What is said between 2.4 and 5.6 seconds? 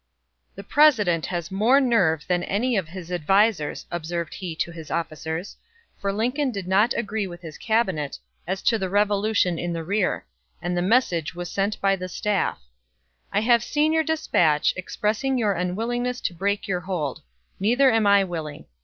any of his advisers," observed he to his officers,